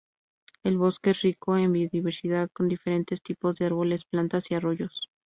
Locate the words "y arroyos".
4.49-5.11